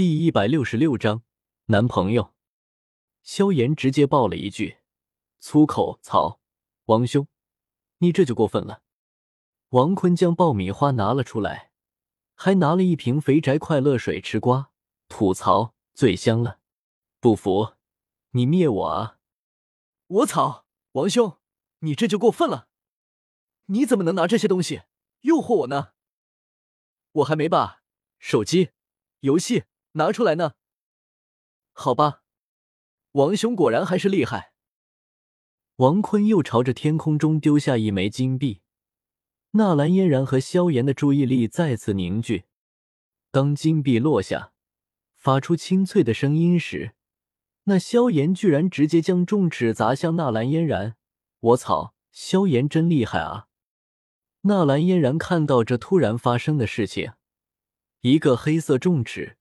[0.00, 1.24] 第一百六十六章
[1.66, 2.32] 男朋友。
[3.22, 4.78] 萧炎直接爆了一句
[5.40, 6.40] 粗口：“操，
[6.86, 7.28] 王兄，
[7.98, 8.82] 你这就过分了。”
[9.76, 11.72] 王坤将爆米花拿了出来，
[12.34, 14.72] 还拿了一瓶肥宅快乐水吃瓜，
[15.06, 16.60] 吐槽：“最香了，
[17.20, 17.74] 不服
[18.30, 19.18] 你灭我啊！”
[20.08, 21.36] 我操，王兄，
[21.80, 22.68] 你这就过分了！
[23.66, 24.84] 你怎么能拿这些东西
[25.20, 25.92] 诱惑我呢？
[27.12, 27.82] 我还没把
[28.18, 28.70] 手机、
[29.20, 30.52] 游戏拿出来呢。
[31.72, 32.22] 好吧，
[33.12, 34.52] 王兄果然还是厉害。
[35.76, 38.60] 王坤又朝着天空中丢下一枚金币，
[39.52, 42.44] 纳兰嫣然和萧炎的注意力再次凝聚。
[43.30, 44.52] 当金币落下，
[45.16, 46.94] 发出清脆的声音时。
[47.64, 50.96] 那萧炎居然直接将重尺砸向纳兰嫣然，
[51.40, 53.46] 我操，萧炎真厉害啊！
[54.42, 57.12] 纳兰嫣然看到这突然发生的事情，
[58.00, 59.36] 一个黑色重尺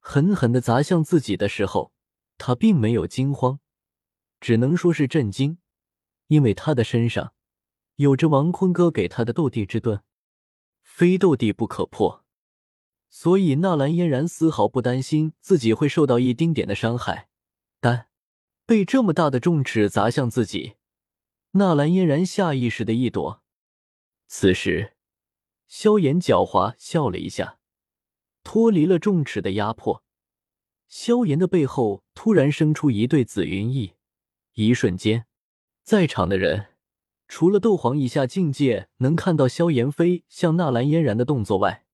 [0.00, 1.92] 狠狠的砸向自己的时候，
[2.36, 3.60] 他并没有惊慌，
[4.40, 5.58] 只能说是震惊，
[6.26, 7.34] 因为他的身上
[7.96, 10.02] 有着王坤哥给他的斗帝之盾，
[10.82, 12.24] 非斗帝不可破，
[13.10, 17.28] 所以纳兰嫣然丝毫不担心自己会受到一丁点的伤害。
[17.78, 18.08] 但
[18.66, 20.76] 被这么大的重尺砸向自己，
[21.52, 23.42] 纳兰嫣然下意识的一躲。
[24.26, 24.96] 此时，
[25.68, 27.59] 萧炎狡猾笑了一下，
[28.42, 30.02] 脱离了重尺的压迫。
[30.88, 33.94] 萧炎的背后突然生出一对紫云翼，
[34.54, 35.26] 一瞬间，
[35.82, 36.68] 在场的人
[37.28, 41.84] 除了斗皇以下境界能看到萧炎飞向纳兰嫣然的动作外，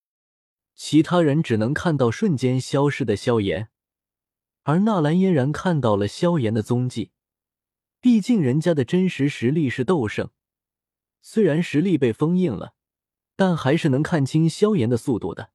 [0.74, 3.68] 其他人只能看到瞬间消失的萧炎。
[4.62, 7.12] 而纳兰嫣然看到了萧炎的踪迹，
[8.00, 10.30] 毕竟人家的真实实力是斗圣，
[11.20, 12.74] 虽然实力被封印了，
[13.36, 15.50] 但还是能看清萧炎的速度的。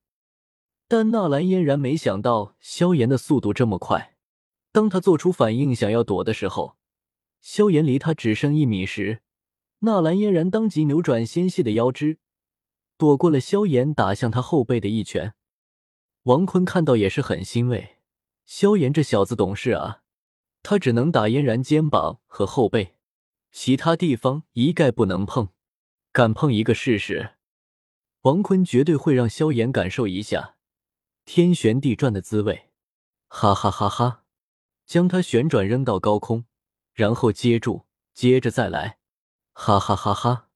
[0.93, 4.17] 但纳兰嫣然没想到萧炎的速度这么快，
[4.73, 6.75] 当他做出反应想要躲的时候，
[7.39, 9.21] 萧炎离他只剩一米时，
[9.79, 12.17] 纳兰嫣然当即扭转纤细的腰肢，
[12.97, 15.33] 躲过了萧炎打向他后背的一拳。
[16.23, 17.95] 王坤看到也是很欣慰。
[18.45, 20.01] 萧炎这小子懂事啊，
[20.61, 22.95] 他只能打嫣然肩膀和后背，
[23.53, 25.47] 其他地方一概不能碰，
[26.11, 27.35] 敢碰一个试试。
[28.23, 30.55] 王坤绝对会让萧炎感受一下
[31.25, 32.69] 天旋地转的滋味，
[33.27, 34.23] 哈哈哈哈！
[34.85, 36.45] 将它旋转扔到高空，
[36.93, 38.97] 然后接住，接着再来，
[39.53, 40.49] 哈哈哈哈！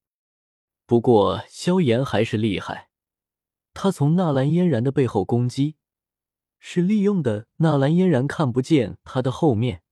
[0.86, 2.90] 不过萧炎还是厉害，
[3.74, 5.75] 他从纳兰嫣然的背后攻击。
[6.59, 9.84] 是利用的纳兰嫣然看不见他的后面，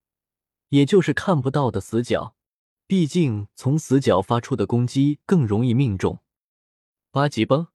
[0.70, 2.34] 也就是看不到的死角。
[2.86, 6.18] 毕竟从死角发出的攻击更容易命中。
[7.10, 7.68] 八级崩，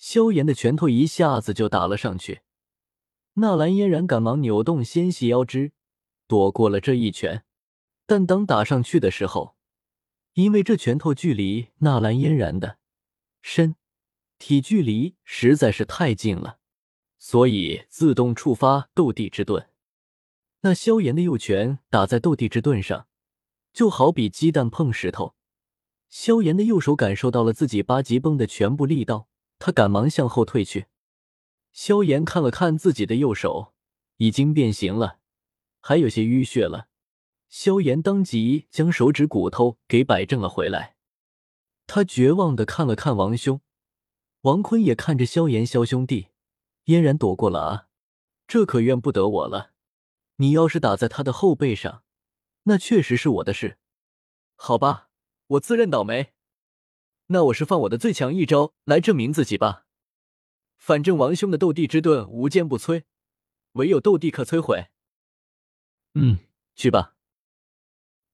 [0.00, 2.40] 萧炎的拳头一下子就打了上去。
[3.34, 5.72] 纳兰嫣然赶忙扭动纤细腰肢，
[6.26, 7.44] 躲过了这一拳。
[8.06, 9.56] 但当打上去的时候，
[10.32, 12.78] 因为这拳头距离纳兰嫣然的
[13.42, 13.76] 身
[14.38, 16.58] 体距离实在是太近了。
[17.18, 19.68] 所以自动触发斗帝之盾。
[20.62, 23.06] 那萧炎的右拳打在斗帝之盾上，
[23.74, 25.34] 就好比鸡蛋碰石头。
[26.08, 29.28] 萧炎的右手感受到了自己八级崩的全部力道，
[29.60, 30.86] 他赶忙向后退去。
[31.70, 33.74] 萧炎看了看自己的右手，
[34.16, 35.20] 已经变形了，
[35.80, 36.88] 还有些淤血了。
[37.48, 40.96] 萧炎当即将手指骨头给摆正了回来。
[41.86, 43.60] 他绝望的看了看王兄，
[44.42, 46.28] 王坤也看着萧炎，萧兄弟。
[46.84, 47.88] 嫣然躲过了啊，
[48.48, 49.72] 这可怨不得我了。
[50.36, 52.02] 你要是打在他的后背上，
[52.62, 53.78] 那确实是我的事。
[54.56, 55.10] 好吧，
[55.48, 56.32] 我自认倒霉。
[57.32, 59.86] 那我是放我的最强一招来证明自己吧。
[60.76, 63.04] 反正王兄的斗帝之盾无坚不摧，
[63.72, 64.88] 唯有斗帝可摧毁。
[66.14, 66.40] 嗯，
[66.74, 67.14] 去吧。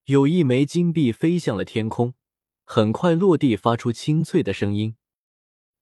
[0.05, 2.15] 有一枚金币飞向了天空，
[2.65, 4.97] 很快落地，发出清脆的声音。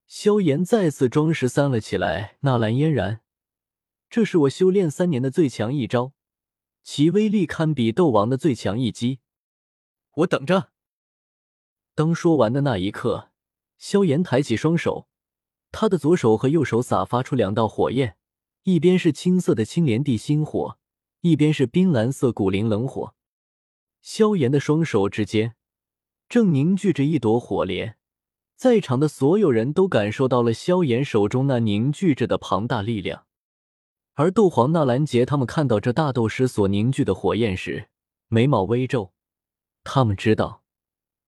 [0.08, 2.38] 萧炎再次装十三了起来。
[2.40, 3.20] 纳兰嫣然，
[4.10, 6.14] 这是我修炼三年的最强一招，
[6.82, 9.20] 其威力堪比斗王的最强一击。
[10.14, 10.73] 我等着。
[11.94, 13.30] 当说完的那一刻，
[13.78, 15.06] 萧炎抬起双手，
[15.70, 18.16] 他的左手和右手散发出两道火焰，
[18.64, 20.78] 一边是青色的青莲地心火，
[21.20, 23.14] 一边是冰蓝色古灵冷火。
[24.02, 25.54] 萧炎的双手之间
[26.28, 27.96] 正凝聚着一朵火莲。
[28.56, 33.26] 在场的所有人都感受到了萧炎手中那凝聚着的庞大力量，
[34.14, 37.88] 而斗皇纳兰杰他们看到这大斗师所凝聚的火焰时，
[38.28, 39.12] 眉毛微皱。
[39.82, 40.63] 他们知道，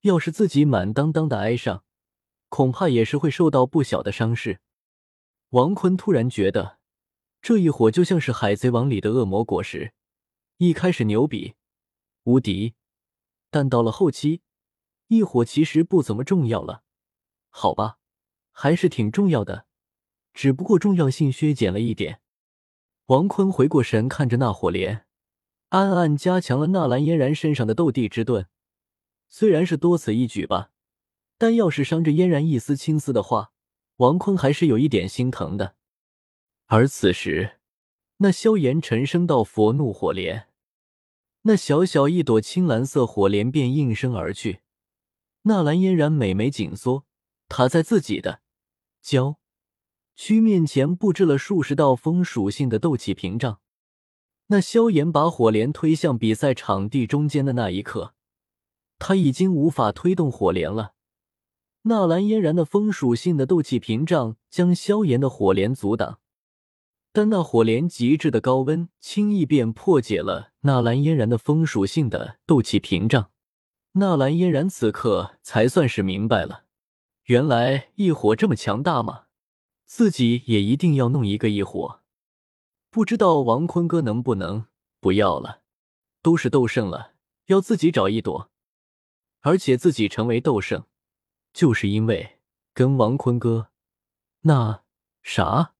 [0.02, 1.84] 要是自己满当当的挨上，
[2.48, 4.60] 恐怕也是会受到不小的伤势。
[5.50, 6.78] 王坤突然觉得，
[7.40, 9.92] 这一火就像是海贼王里的恶魔果实，
[10.58, 11.54] 一开始牛逼
[12.24, 12.74] 无敌，
[13.50, 14.42] 但到了后期，
[15.08, 16.82] 一火其实不怎么重要了。
[17.48, 17.98] 好吧，
[18.52, 19.66] 还是挺重要的，
[20.34, 22.20] 只不过重要性削减了一点。
[23.06, 25.06] 王坤回过神，看着那火莲，
[25.68, 28.46] 暗暗加强了纳兰嫣然身上的斗帝之盾。
[29.38, 30.70] 虽然是多此一举吧，
[31.36, 33.52] 但要是伤着嫣然一丝青丝的话，
[33.96, 35.74] 王坤还是有一点心疼的。
[36.68, 37.58] 而此时，
[38.16, 40.48] 那萧炎沉声道：“佛怒火莲。”
[41.44, 44.60] 那小小一朵青蓝色火莲便应声而去。
[45.42, 47.04] 纳兰嫣然美眉紧缩，
[47.46, 48.40] 她在自己的
[49.02, 49.38] 娇
[50.14, 53.60] 躯面前布置了数十道风属性的斗气屏障。
[54.46, 58.14] 那萧炎把火莲推向比赛场地中间的那一刻，
[58.98, 60.94] 他已经无法推动火莲了。
[61.82, 66.18] 纳兰嫣然的风属性的斗气屏障将萧炎的火莲阻挡。
[67.12, 73.30] 但那火莲极致的高温，轻易便破解了纳兰嫣然的风属性的斗气屏障。
[73.92, 76.64] 纳兰嫣然此刻才算是明白了，
[77.24, 79.26] 原来异火这么强大吗？
[79.86, 82.00] 自己也一定要弄一个异火。
[82.90, 84.66] 不知道王坤哥能不能
[85.00, 85.62] 不要了？
[86.20, 87.12] 都是斗圣了，
[87.46, 88.50] 要自己找一朵。
[89.46, 90.86] 而且自己成为斗圣，
[91.52, 92.40] 就是因为
[92.74, 93.68] 跟王坤哥
[94.40, 94.82] 那
[95.22, 95.74] 啥。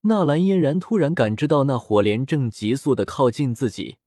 [0.00, 3.98] 纳兰嫣然突然感知到那火莲正急速的靠近自己，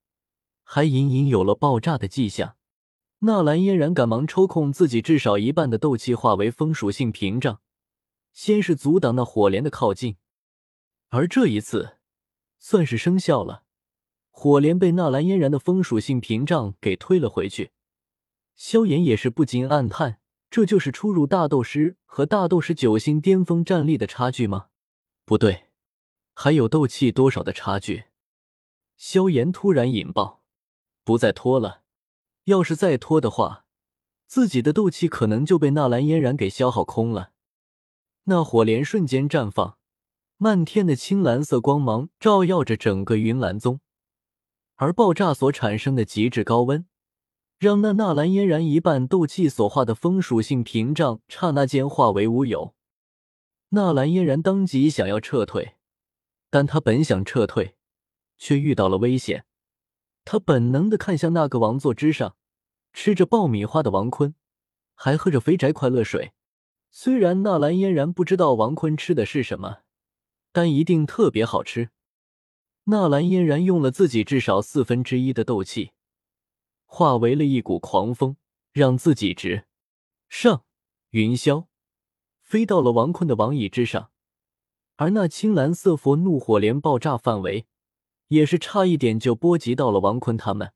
[0.65, 2.57] 还隐隐有了爆炸的迹象。
[3.19, 7.61] 纳兰嫣然赶忙抽空自己至少一半的斗气化为风属性屏障，
[8.33, 10.17] 先是阻挡那火莲的靠近。
[11.07, 11.99] 而这一次
[12.59, 13.63] 算是生效了，
[14.29, 17.71] 火莲被纳兰嫣然的风属性屏障给推了回去。
[18.55, 20.19] 萧炎也是不禁暗叹：
[20.49, 24.67] 这就是初入大斗师和大斗师九星巅峰战力的差距吗？
[25.25, 25.65] 不对。
[26.35, 28.05] 还有斗气多少的差距？
[28.97, 30.43] 萧炎突然引爆，
[31.03, 31.83] 不再拖了。
[32.45, 33.65] 要是再拖的话，
[34.25, 37.31] 自己的斗气可能就被纳兰嫣然给消耗空了。
[38.23, 39.77] 那火莲瞬间绽放，
[40.37, 43.79] 漫天的青蓝色光芒照耀着整个云岚宗，
[44.75, 46.85] 而爆炸所产生的极致高温，
[47.63, 52.75] 让那纳兰嫣然一半斗气所化的风属性屏障刹那间化为乌有。
[53.69, 55.75] 纳兰嫣然当即想要撤退。
[56.49, 57.77] 但他本想撤退，
[58.37, 59.45] 却遇到了危险。
[60.23, 62.35] 他本能的看向那个王座之上，
[62.91, 64.35] 吃着爆米花的王坤，
[64.93, 66.33] 还喝着肥宅快乐水。
[66.91, 69.77] 虽然纳兰嫣然不知道王坤吃的是什么，
[70.51, 71.89] 但一定特别好吃。
[72.83, 75.92] 纳兰嫣然用了自己至少四分之一的斗气，
[76.95, 78.37] 化为了一股狂风，
[78.71, 79.65] 让自己直
[80.29, 80.63] 上
[81.09, 81.65] 云霄，
[82.43, 84.11] 飞到了王坤的王椅之上。
[84.97, 87.65] 而那青蓝色佛怒火莲爆炸范围，
[88.27, 90.73] 也是差一点就波及到了王坤他们。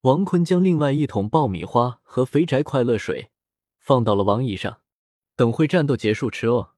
[0.00, 3.30] 王坤将另外一桶爆米花和肥宅快乐水
[3.78, 4.80] 放到了王椅上，
[5.36, 6.70] 等会战斗结束吃哦。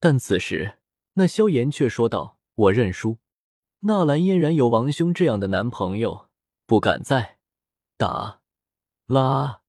[0.00, 0.78] 但此时，
[1.12, 3.18] 那萧炎却说道：“我认输。”
[3.86, 6.28] 纳兰嫣然有王兄这样的男朋友，
[6.70, 7.38] 不敢再
[7.96, 8.42] 打
[9.08, 9.59] 拉。